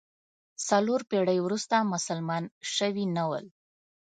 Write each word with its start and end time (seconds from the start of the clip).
څلور 0.67 1.01
پېړۍ 1.09 1.39
وروسته 1.43 1.75
مسلمانان 1.93 2.53
شوي 2.75 3.05
نه 3.15 3.23
ول. 3.29 3.45